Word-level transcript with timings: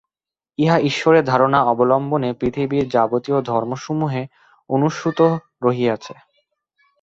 ইহা 0.59 0.77
ঈশ্বরের 0.81 1.23
ধারণা 1.23 1.59
অবলম্বনে 1.63 2.29
পৃথিবীর 2.33 2.85
যাবতীয় 2.89 3.37
ধর্মসমূহে 3.41 4.23
অনুস্যূত 4.69 5.19
রহিয়াছে। 5.63 6.13